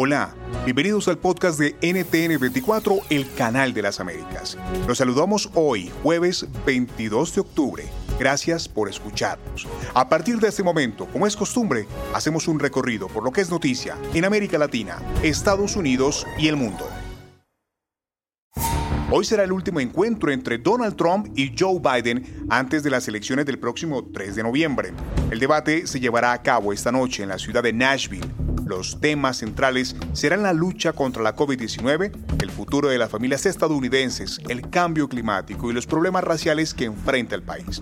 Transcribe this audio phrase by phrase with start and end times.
[0.00, 0.32] Hola,
[0.64, 4.56] bienvenidos al podcast de NTN24, el canal de las Américas.
[4.86, 7.84] Los saludamos hoy, jueves 22 de octubre.
[8.16, 9.66] Gracias por escucharnos.
[9.94, 13.50] A partir de este momento, como es costumbre, hacemos un recorrido por lo que es
[13.50, 16.88] noticia en América Latina, Estados Unidos y el mundo.
[19.10, 23.46] Hoy será el último encuentro entre Donald Trump y Joe Biden antes de las elecciones
[23.46, 24.92] del próximo 3 de noviembre.
[25.32, 28.47] El debate se llevará a cabo esta noche en la ciudad de Nashville.
[28.68, 34.42] Los temas centrales serán la lucha contra la COVID-19, el futuro de las familias estadounidenses,
[34.46, 37.80] el cambio climático y los problemas raciales que enfrenta el país.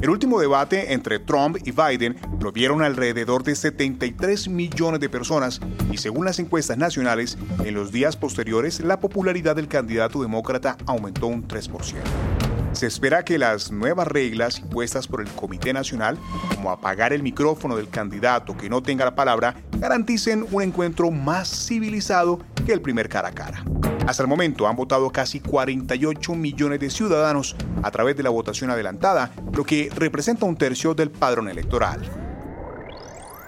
[0.00, 5.60] El último debate entre Trump y Biden lo vieron alrededor de 73 millones de personas
[5.90, 11.26] y según las encuestas nacionales, en los días posteriores la popularidad del candidato demócrata aumentó
[11.26, 12.37] un 3%.
[12.78, 16.16] Se espera que las nuevas reglas impuestas por el Comité Nacional,
[16.54, 21.48] como apagar el micrófono del candidato que no tenga la palabra, garanticen un encuentro más
[21.66, 23.64] civilizado que el primer cara a cara.
[24.06, 28.70] Hasta el momento han votado casi 48 millones de ciudadanos a través de la votación
[28.70, 32.00] adelantada, lo que representa un tercio del padrón electoral.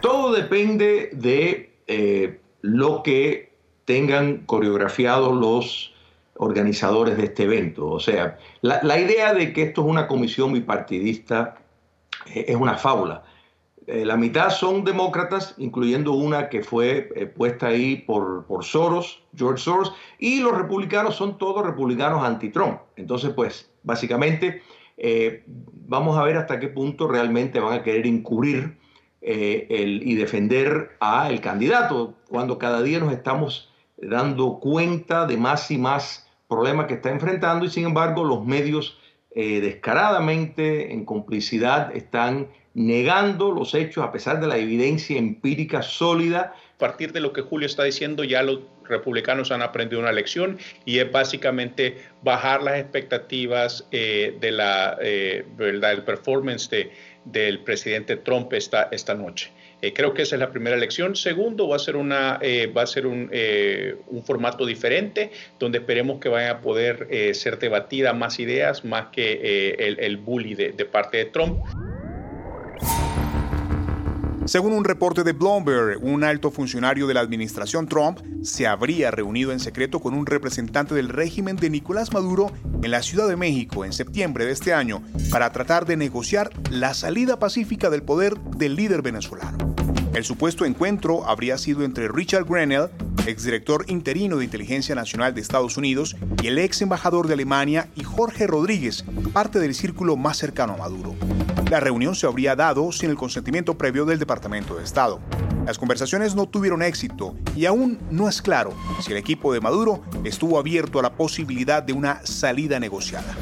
[0.03, 3.55] Todo depende de eh, lo que
[3.85, 5.95] tengan coreografiados los
[6.41, 7.87] organizadores de este evento.
[7.87, 11.57] O sea, la, idea de que esto es una comisión bipartidista
[12.35, 13.25] eh, es una fábula.
[13.87, 19.23] Eh, la mitad son demócratas, incluyendo una que fue eh, puesta ahí por, por Soros,
[19.37, 22.81] George Soros, y los republicanos son todos republicanos anti-Trump.
[22.97, 24.63] Entonces, pues, básicamente,
[25.89, 28.79] vamos a ver hasta qué punto realmente van a querer encubrir
[29.23, 36.30] y defender al candidato, cuando cada día nos estamos dando cuenta de más y más
[36.51, 38.99] problema que está enfrentando y sin embargo los medios
[39.33, 46.55] eh, descaradamente, en complicidad, están negando los hechos a pesar de la evidencia empírica sólida.
[46.75, 50.59] A partir de lo que Julio está diciendo, ya los republicanos han aprendido una lección
[50.85, 56.91] y es básicamente bajar las expectativas eh, de la, eh, del performance de,
[57.25, 59.51] del presidente Trump esta, esta noche.
[59.83, 61.17] Eh, creo que esa es la primera elección.
[61.17, 65.79] Segundo, va a ser, una, eh, va a ser un, eh, un, formato diferente, donde
[65.79, 70.85] esperemos que vayan a poder ser debatidas más ideas, más que el, el, bully de
[70.85, 71.63] parte de Trump.
[74.47, 79.53] Según un reporte de Bloomberg, un alto funcionario de la administración Trump se habría reunido
[79.53, 82.51] en secreto con un representante del régimen de Nicolás Maduro
[82.83, 86.95] en la Ciudad de México en septiembre de este año para tratar de negociar la
[86.95, 89.80] salida pacífica del poder del líder venezolano.
[90.13, 92.91] El supuesto encuentro habría sido entre Richard Grenell,
[93.27, 98.03] exdirector interino de Inteligencia Nacional de Estados Unidos, y el ex embajador de Alemania, y
[98.03, 101.15] Jorge Rodríguez, parte del círculo más cercano a Maduro.
[101.71, 105.21] La reunión se habría dado sin el consentimiento previo del Departamento de Estado.
[105.65, 110.03] Las conversaciones no tuvieron éxito y aún no es claro si el equipo de Maduro
[110.25, 113.37] estuvo abierto a la posibilidad de una salida negociada.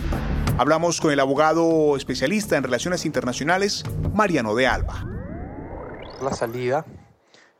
[0.58, 5.17] Hablamos con el abogado especialista en relaciones internacionales, Mariano de Alba
[6.22, 6.84] la salida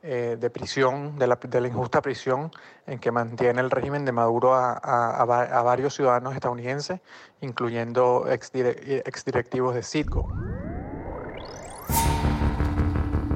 [0.03, 2.51] eh, de prisión, de la, injusta prisión
[2.87, 7.01] en que mantiene el régimen de Maduro a, varios ciudadanos estadounidenses,
[7.41, 10.33] incluyendo exdirectivos de Citgo.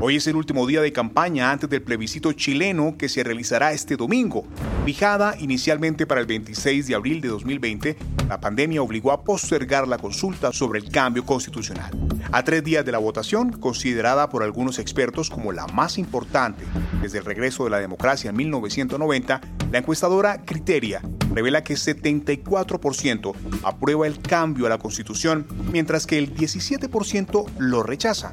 [0.05, 3.97] Hoy es el último día de campaña antes del plebiscito chileno que se realizará este
[3.97, 4.45] domingo.
[4.85, 7.97] Fijada inicialmente para el 26 de abril de 2020,
[8.33, 11.91] la pandemia obligó a postergar la consulta sobre el cambio constitucional.
[12.33, 16.65] A tres días de la votación, considerada por algunos expertos como la más importante
[17.03, 19.41] desde el regreso de la democracia en 1990,
[19.71, 21.03] la encuestadora Criteria
[21.35, 23.35] revela que 74%
[23.65, 28.33] aprueba el cambio a la constitución, mientras que el 17% lo rechaza.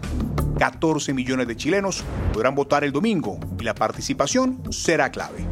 [0.60, 5.46] 14 millones de chilenos podrán votar el domingo y la participación será clave.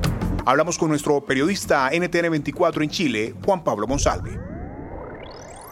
[0.47, 4.39] Hablamos con nuestro periodista NTN24 en Chile, Juan Pablo Monsalve.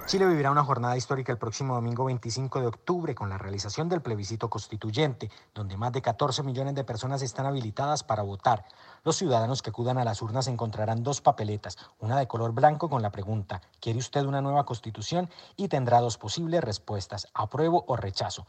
[0.06, 4.02] Chile vivirá una jornada histórica el próximo domingo 25 de octubre con la realización del
[4.02, 8.66] plebiscito constituyente, donde más de 14 millones de personas están habilitadas para votar.
[9.06, 13.02] Los ciudadanos que acudan a las urnas encontrarán dos papeletas, una de color blanco con
[13.02, 15.30] la pregunta ¿Quiere usted una nueva constitución?
[15.56, 18.46] y tendrá dos posibles respuestas, apruebo o rechazo.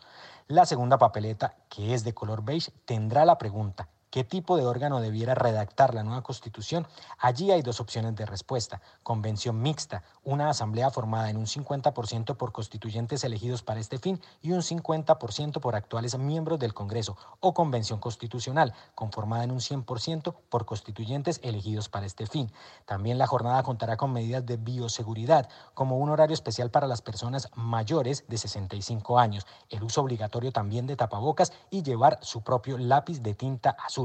[0.49, 5.01] La segunda papeleta, que es de color beige, tendrá la pregunta qué tipo de órgano
[5.01, 6.87] debiera redactar la nueva constitución,
[7.19, 8.81] allí hay dos opciones de respuesta.
[9.03, 14.53] Convención mixta, una asamblea formada en un 50% por constituyentes elegidos para este fin y
[14.53, 20.65] un 50% por actuales miembros del Congreso, o convención constitucional, conformada en un 100% por
[20.65, 22.51] constituyentes elegidos para este fin.
[22.85, 27.49] También la jornada contará con medidas de bioseguridad, como un horario especial para las personas
[27.55, 33.23] mayores de 65 años, el uso obligatorio también de tapabocas y llevar su propio lápiz
[33.23, 33.96] de tinta azul.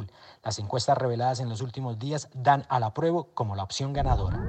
[0.43, 4.39] Las encuestas reveladas en los últimos días dan a la prueba como la opción ganadora.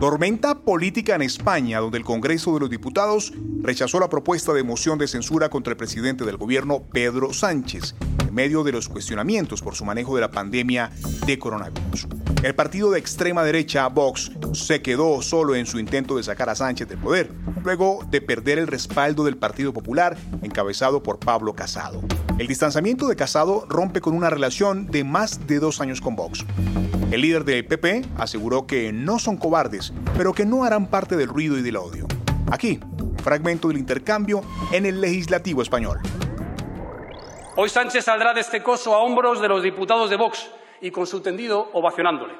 [0.00, 3.32] Tormenta política en España, donde el Congreso de los Diputados
[3.62, 8.34] rechazó la propuesta de moción de censura contra el presidente del gobierno, Pedro Sánchez, en
[8.34, 10.90] medio de los cuestionamientos por su manejo de la pandemia
[11.24, 12.08] de coronavirus.
[12.42, 16.54] El partido de extrema derecha, Vox, se quedó solo en su intento de sacar a
[16.54, 17.32] Sánchez del poder,
[17.64, 22.02] luego de perder el respaldo del Partido Popular, encabezado por Pablo Casado.
[22.38, 26.44] El distanciamiento de Casado rompe con una relación de más de dos años con Vox.
[27.10, 31.28] El líder del PP aseguró que no son cobardes, pero que no harán parte del
[31.28, 32.06] ruido y del odio.
[32.52, 32.78] Aquí,
[33.24, 36.00] fragmento del intercambio en el legislativo español.
[37.56, 40.50] Hoy Sánchez saldrá de este coso a hombros de los diputados de Vox
[40.82, 42.34] y con su tendido ovacionándole.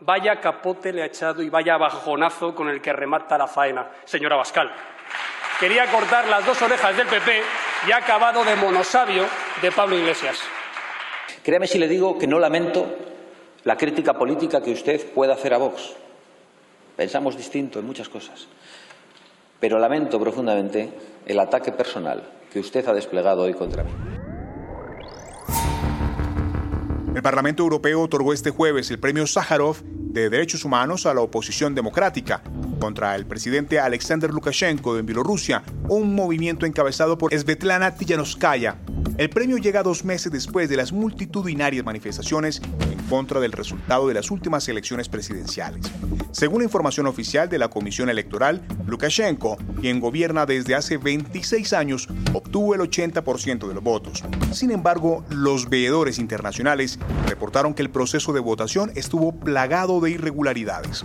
[0.00, 4.36] Vaya capote le ha echado y vaya bajonazo con el que remata la faena, señora
[4.36, 4.70] Bascal.
[5.58, 7.42] Quería cortar las dos orejas del PP
[7.88, 9.26] y ha acabado de monosabio
[9.60, 10.38] de Pablo Iglesias.
[11.42, 12.86] Créame si le digo que no lamento
[13.64, 15.96] la crítica política que usted pueda hacer a Vox.
[16.96, 18.46] Pensamos distinto en muchas cosas.
[19.58, 20.92] Pero lamento profundamente
[21.26, 22.22] el ataque personal
[22.52, 23.90] que usted ha desplegado hoy contra mí.
[27.16, 31.74] El Parlamento Europeo otorgó este jueves el premio Sájarov de Derechos Humanos a la oposición
[31.74, 32.42] democrática
[32.78, 38.76] contra el presidente Alexander Lukashenko de Bielorrusia, un movimiento encabezado por Svetlana Tijanovskaya.
[39.18, 44.14] El premio llega dos meses después de las multitudinarias manifestaciones en contra del resultado de
[44.14, 45.90] las últimas elecciones presidenciales.
[46.30, 52.06] Según la información oficial de la Comisión Electoral, Lukashenko, quien gobierna desde hace 26 años,
[52.32, 54.22] obtuvo el 80% de los votos.
[54.52, 61.04] Sin embargo, los veedores internacionales reportaron que el proceso de votación estuvo plagado de irregularidades.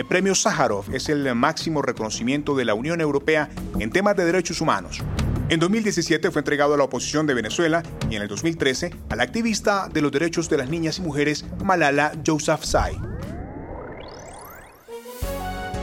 [0.00, 4.60] El premio Sájarov es el máximo reconocimiento de la Unión Europea en temas de derechos
[4.60, 5.00] humanos.
[5.52, 9.86] En 2017 fue entregado a la oposición de Venezuela y en el 2013 al activista
[9.92, 13.11] de los derechos de las niñas y mujeres Malala Yousafzai.